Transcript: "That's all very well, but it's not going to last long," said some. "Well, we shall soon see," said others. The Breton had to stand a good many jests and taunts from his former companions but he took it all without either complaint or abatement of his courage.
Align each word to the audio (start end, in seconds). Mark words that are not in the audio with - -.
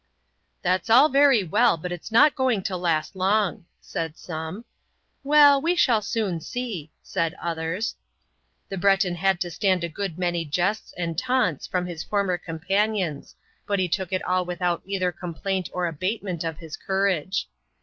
"That's 0.63 0.89
all 0.89 1.09
very 1.09 1.43
well, 1.43 1.77
but 1.77 1.91
it's 1.91 2.11
not 2.11 2.33
going 2.33 2.63
to 2.63 2.75
last 2.75 3.15
long," 3.15 3.65
said 3.79 4.17
some. 4.17 4.65
"Well, 5.23 5.61
we 5.61 5.75
shall 5.75 6.01
soon 6.01 6.39
see," 6.41 6.89
said 7.03 7.35
others. 7.39 7.95
The 8.67 8.79
Breton 8.79 9.13
had 9.13 9.39
to 9.41 9.51
stand 9.51 9.83
a 9.83 9.89
good 9.89 10.17
many 10.17 10.43
jests 10.43 10.91
and 10.97 11.19
taunts 11.19 11.67
from 11.67 11.85
his 11.85 12.03
former 12.03 12.39
companions 12.39 13.35
but 13.67 13.77
he 13.77 13.87
took 13.87 14.11
it 14.11 14.25
all 14.25 14.43
without 14.43 14.81
either 14.87 15.11
complaint 15.11 15.69
or 15.71 15.85
abatement 15.85 16.43
of 16.43 16.57
his 16.57 16.77
courage. 16.77 17.47